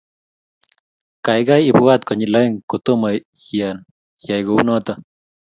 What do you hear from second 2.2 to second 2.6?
aeng